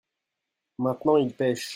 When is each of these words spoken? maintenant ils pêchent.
maintenant 0.79 1.17
ils 1.19 1.31
pêchent. 1.35 1.69